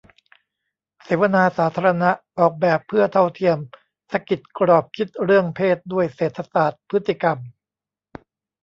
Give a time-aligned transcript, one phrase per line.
[1.03, 3.57] เสวนาสาธารณะ "ออกแบบเพื่อเท่าเทียม
[4.11, 7.37] 'สะกิด' กรอบคิดเรื่องเพศด้วยเศรษฐศาสตร์พฤติกรรม"